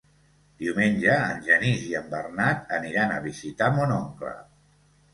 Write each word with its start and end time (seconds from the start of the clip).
Diumenge 0.63 1.17
en 1.25 1.43
Genís 1.51 1.85
i 1.91 1.95
en 2.01 2.09
Bernat 2.15 2.75
aniran 2.81 3.17
a 3.19 3.23
visitar 3.31 3.73
mon 3.81 3.99
oncle. 4.03 4.37